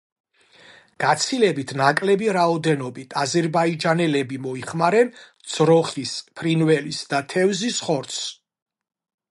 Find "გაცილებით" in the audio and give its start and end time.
1.03-1.73